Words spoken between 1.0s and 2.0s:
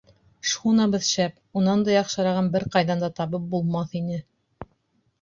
шәп, унан да